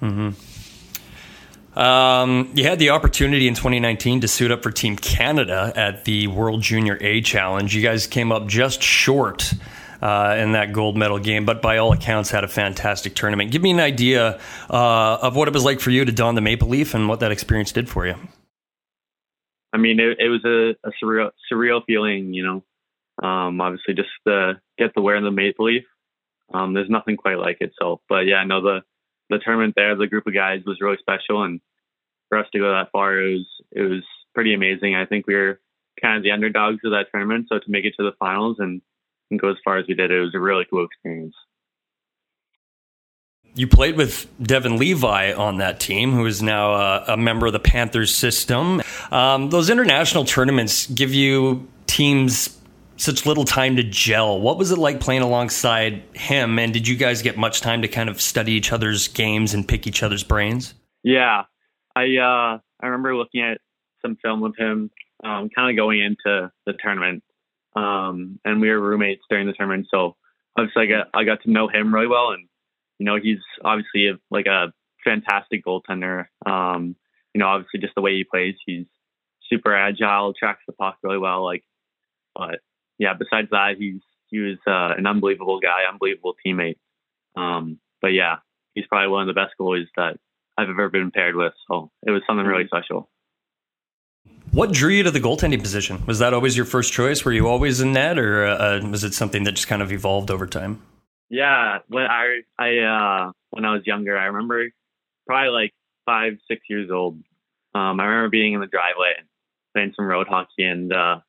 [0.03, 1.79] Mm-hmm.
[1.79, 6.27] Um, you had the opportunity in 2019 to suit up for Team Canada at the
[6.27, 7.75] World Junior A Challenge.
[7.75, 9.53] You guys came up just short
[10.01, 13.51] uh, in that gold medal game, but by all accounts had a fantastic tournament.
[13.51, 14.41] Give me an idea
[14.71, 17.21] uh, of what it was like for you to don the maple leaf and what
[17.21, 18.15] that experience did for you.
[19.73, 22.65] I mean, it, it was a, a, surreal, surreal feeling, you know.
[23.23, 25.85] Um, obviously, just to get the wear the maple leaf.
[26.55, 27.73] Um, there's nothing quite like it.
[27.79, 28.81] So, but yeah, no, the
[29.29, 31.61] the tournament there, the group of guys was really special, and
[32.29, 34.03] for us to go that far, it was it was
[34.35, 34.95] pretty amazing.
[34.95, 35.61] I think we were
[36.01, 38.81] kind of the underdogs of that tournament, so to make it to the finals and,
[39.31, 41.35] and go as far as we did, it was a really cool experience.
[43.55, 47.53] You played with Devon Levi on that team, who is now a, a member of
[47.53, 48.83] the Panthers system.
[49.11, 52.57] Um, those international tournaments give you teams
[52.97, 54.41] such little time to gel.
[54.41, 56.59] What was it like playing alongside him?
[56.59, 59.67] And did you guys get much time to kind of study each other's games and
[59.67, 60.75] pick each other's brains?
[61.03, 61.45] Yeah,
[61.97, 63.59] I uh, I remember looking at
[64.03, 64.91] some film of him,
[65.25, 67.23] um, kind of going into the tournament,
[67.79, 69.87] um, and we were roommates during the tournament.
[69.91, 70.17] So
[70.57, 72.49] obviously, I got I got to know him really well, and
[72.99, 74.73] you know, he's obviously a, like a
[75.05, 76.27] fantastic goaltender.
[76.45, 76.97] Um,
[77.33, 78.87] you know, obviously just the way he plays, he's
[79.49, 81.45] super agile, tracks the puck really well.
[81.45, 81.63] Like,
[82.35, 82.61] but
[82.99, 86.79] yeah, besides that, he's he was uh, an unbelievable guy, unbelievable teammate.
[87.37, 88.37] Um, but yeah,
[88.75, 90.19] he's probably one of the best goalies that
[90.57, 91.53] I've ever been paired with.
[91.71, 93.09] So it was something really special.
[94.59, 96.05] What drew you to the goaltending position?
[96.07, 97.25] Was that always your first choice?
[97.25, 100.33] Were you always in net, or uh, was it something that just kind of evolved
[100.33, 100.83] over time?
[101.31, 104.67] Yeah, when I I uh when I was younger, I remember
[105.29, 105.75] probably like
[106.07, 107.23] five, six years old.
[107.73, 109.13] Um, I remember being in the driveway
[109.77, 111.21] playing some road hockey, and uh,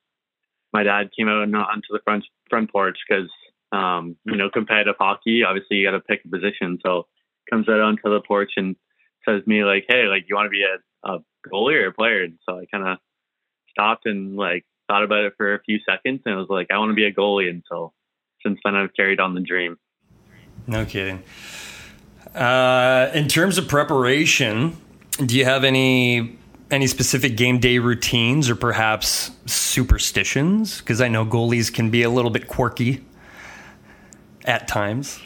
[0.73, 3.29] my dad came out onto the front front porch because
[3.71, 5.43] um, you know competitive hockey.
[5.43, 6.79] Obviously, you got to pick a position.
[6.83, 7.05] So
[7.47, 8.75] comes out onto the porch and
[9.23, 11.93] says to me like, "Hey, like you want to be a, a goalie or a
[11.93, 12.97] player?" And so I kind of
[13.79, 16.77] stopped and like thought about it for a few seconds, and I was like, "I
[16.77, 17.93] want to be a goalie." And so
[18.43, 19.77] since then, I've carried on the dream.
[20.67, 21.23] No kidding.
[22.35, 24.77] Uh, in terms of preparation,
[25.25, 26.37] do you have any
[26.71, 30.79] any specific game day routines or perhaps superstitions?
[30.79, 33.03] Because I know goalies can be a little bit quirky
[34.45, 35.19] at times.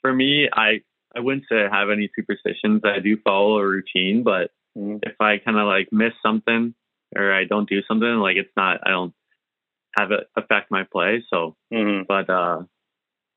[0.00, 0.80] For me, I
[1.14, 2.82] I wouldn't say I have any superstitions.
[2.84, 4.98] I do follow a routine, but mm-hmm.
[5.02, 6.74] if I kind of like miss something
[7.16, 9.14] or I don't do something, like it's not I don't
[9.98, 11.24] have it affect my play.
[11.32, 12.02] So, mm-hmm.
[12.06, 12.62] but uh,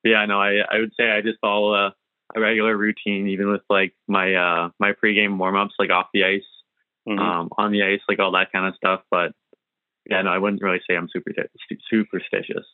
[0.03, 1.95] yeah, no, I I would say I just follow a,
[2.35, 6.23] a regular routine, even with like my uh my pregame warm ups, like off the
[6.23, 6.41] ice,
[7.07, 7.19] mm-hmm.
[7.19, 9.01] um, on the ice, like all that kind of stuff.
[9.09, 9.31] But
[10.09, 11.31] yeah, no, I wouldn't really say I'm super
[11.89, 12.65] superstitious.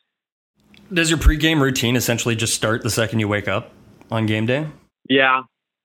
[0.92, 3.70] Does your pregame routine essentially just start the second you wake up
[4.10, 4.66] on game day?
[5.08, 5.42] Yeah,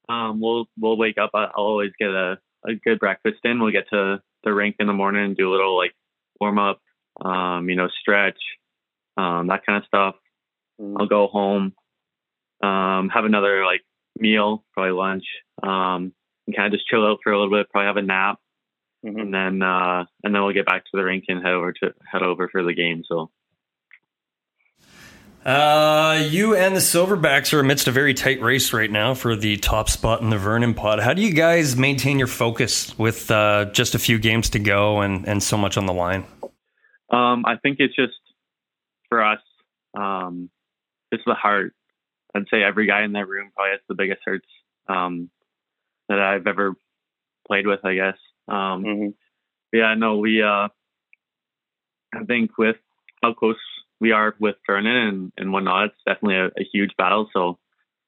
[0.10, 1.32] um, we'll we'll wake up.
[1.34, 2.38] I'll always get a,
[2.68, 3.60] a good breakfast in.
[3.60, 5.94] We'll get to the rink in the morning and do a little like
[6.40, 6.80] warm up,
[7.24, 8.38] um, you know, stretch,
[9.18, 10.16] um, that kind of stuff.
[10.80, 10.98] Mm-hmm.
[11.00, 11.74] I'll go home,
[12.64, 13.82] um, have another like
[14.18, 15.26] meal, probably lunch,
[15.64, 16.14] um,
[16.48, 18.40] and kind of just chill out for a little bit, probably have a nap,
[19.06, 19.20] mm-hmm.
[19.20, 21.94] and then uh, and then we'll get back to the rink and head over to
[22.12, 23.04] head over for the game.
[23.06, 23.32] So.
[25.46, 29.58] Uh, you and the Silverbacks are amidst a very tight race right now for the
[29.58, 31.00] top spot in the Vernon Pod.
[31.00, 35.02] How do you guys maintain your focus with uh, just a few games to go
[35.02, 36.26] and, and so much on the line?
[37.12, 38.20] Um, I think it's just
[39.08, 39.40] for us.
[39.96, 40.50] Um,
[41.12, 41.76] it's the heart.
[42.34, 44.48] I'd say every guy in that room probably has the biggest hearts
[44.90, 45.30] um,
[46.10, 46.74] that I've ever
[47.48, 47.86] played with.
[47.86, 48.18] I guess.
[48.48, 49.10] Um, mm-hmm.
[49.72, 50.42] Yeah, no, we.
[50.42, 50.70] Uh,
[52.14, 52.78] I think with
[53.22, 53.58] how close
[54.00, 57.30] we are with Vernon and, and whatnot, it's definitely a, a huge battle.
[57.34, 57.58] So,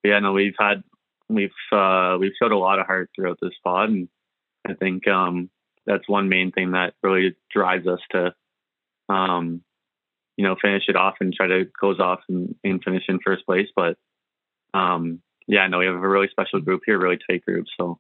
[0.04, 0.84] yeah, no, we've had
[1.30, 4.08] we've uh, we've showed a lot of heart throughout this pod, and
[4.68, 5.50] I think um,
[5.86, 8.34] that's one main thing that really drives us to
[9.10, 9.62] um,
[10.38, 13.46] you know, finish it off and try to close off and, and finish in first
[13.46, 13.68] place.
[13.76, 13.98] But
[14.74, 17.66] um, yeah, no, we have a really special group here, really tight group.
[17.78, 18.00] So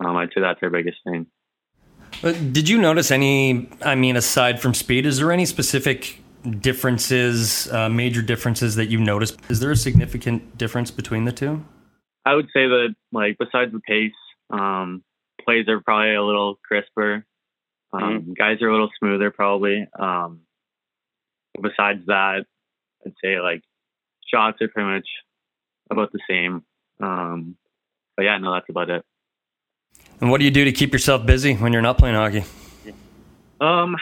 [0.00, 1.26] um, I'd say that's our biggest thing.
[2.22, 3.68] But did you notice any?
[3.82, 8.98] I mean, aside from speed, is there any specific differences, uh, major differences that you
[8.98, 9.38] noticed?
[9.48, 11.64] Is there a significant difference between the two?
[12.24, 14.12] I would say that, like, besides the pace,
[14.50, 15.02] um,
[15.44, 17.24] plays are probably a little crisper.
[17.92, 18.32] Um, mm-hmm.
[18.34, 19.86] Guys are a little smoother, probably.
[19.98, 20.40] Um,
[21.60, 22.44] besides that,
[23.04, 23.62] I'd say like
[24.32, 25.08] shots are pretty much
[25.90, 26.64] about the same.
[27.00, 27.56] Um,
[28.16, 29.04] but yeah, no, that's about it.
[30.20, 32.44] And what do you do to keep yourself busy when you're not playing hockey?
[33.60, 33.96] Um,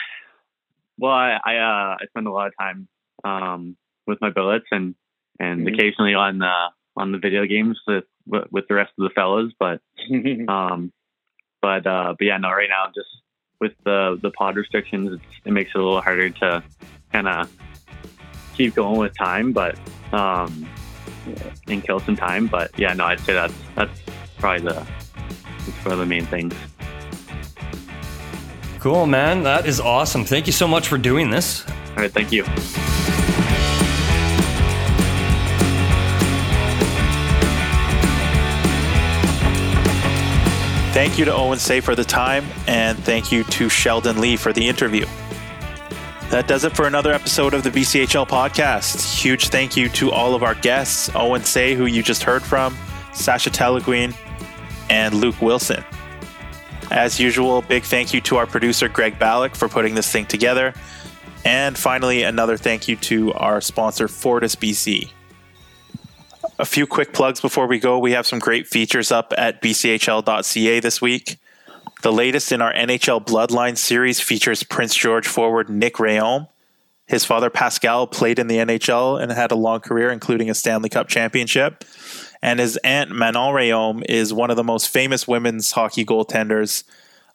[0.98, 2.88] well, I I, uh, I spend a lot of time
[3.24, 3.76] um,
[4.06, 4.94] with my billets and
[5.38, 5.74] and mm-hmm.
[5.74, 6.54] occasionally on the
[6.96, 9.52] on the video games with with the rest of the fellas.
[9.58, 9.80] But
[10.48, 10.92] um,
[11.62, 13.08] but uh, but yeah, no, right now just
[13.60, 16.62] with the the pod restrictions, it makes it a little harder to
[17.12, 17.50] kind of
[18.54, 19.78] keep going with time, but
[20.12, 20.66] um,
[21.66, 22.46] and kill some time.
[22.46, 24.00] But yeah, no, I'd say that's that's
[24.38, 26.54] probably the that's one of the main things.
[28.86, 29.42] Cool, man.
[29.42, 30.24] That is awesome.
[30.24, 31.68] Thank you so much for doing this.
[31.68, 32.44] All right, thank you.
[40.94, 44.52] Thank you to Owen Say for the time, and thank you to Sheldon Lee for
[44.52, 45.06] the interview.
[46.30, 49.20] That does it for another episode of the BCHL podcast.
[49.20, 52.78] Huge thank you to all of our guests Owen Say, who you just heard from,
[53.12, 54.14] Sasha Teleguine,
[54.88, 55.84] and Luke Wilson.
[56.90, 60.72] As usual, big thank you to our producer, Greg Ballack, for putting this thing together.
[61.44, 65.10] And finally, another thank you to our sponsor, Fortis BC.
[66.58, 67.98] A few quick plugs before we go.
[67.98, 71.38] We have some great features up at bchl.ca this week.
[72.02, 76.48] The latest in our NHL Bloodline series features Prince George forward Nick Rhéaume.
[77.06, 80.88] His father Pascal played in the NHL and had a long career, including a Stanley
[80.88, 81.84] Cup championship.
[82.46, 86.84] And his aunt Manon Rhéaume is one of the most famous women's hockey goaltenders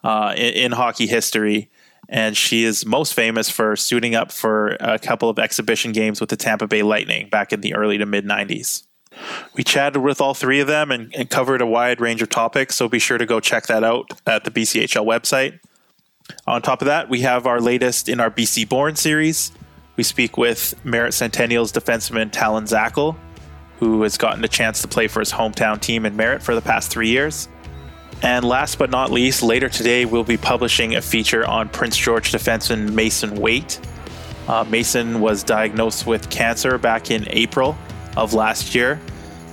[0.02, 1.70] uh, in, in hockey history.
[2.08, 6.30] And she is most famous for suiting up for a couple of exhibition games with
[6.30, 8.84] the Tampa Bay Lightning back in the early to mid 90s.
[9.54, 12.74] We chatted with all three of them and, and, covered a wide range of topics,
[12.76, 15.58] so be sure to go check that out at the BCHL website.
[16.46, 19.52] On top of that, we have our latest in our BC Born series.
[19.96, 23.14] We speak with Merritt Centennials defenseman Talon Zackel,
[23.82, 26.60] who has gotten a chance to play for his hometown team in Merritt for the
[26.60, 27.48] past three years.
[28.22, 32.30] And last but not least, later today, we'll be publishing a feature on Prince George
[32.30, 33.80] defenseman Mason Waite.
[34.46, 37.76] Uh, Mason was diagnosed with cancer back in April
[38.16, 39.00] of last year.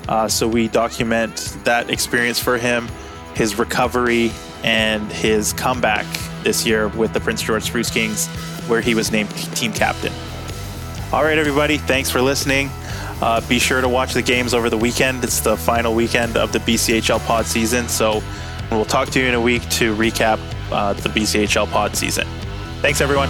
[0.07, 2.87] Uh, so we document that experience for him,
[3.33, 4.31] his recovery,
[4.63, 6.05] and his comeback
[6.43, 8.27] this year with the Prince George Spruce Kings,
[8.67, 10.13] where he was named team captain.
[11.11, 12.69] All right, everybody, thanks for listening.
[13.21, 15.23] Uh, be sure to watch the games over the weekend.
[15.23, 17.87] It's the final weekend of the BCHL pod season.
[17.89, 18.21] So
[18.71, 20.39] we'll talk to you in a week to recap
[20.71, 22.27] uh, the BCHL pod season.
[22.81, 23.29] Thanks, everyone.